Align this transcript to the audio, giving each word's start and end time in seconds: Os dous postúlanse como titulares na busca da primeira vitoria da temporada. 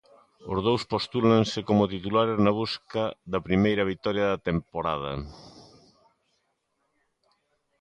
Os 0.53 0.59
dous 0.67 0.83
postúlanse 0.93 1.59
como 1.69 1.91
titulares 1.93 2.37
na 2.45 2.51
busca 2.61 3.03
da 3.31 3.43
primeira 3.47 3.87
vitoria 3.91 4.25
da 4.31 4.43
temporada. 4.49 5.11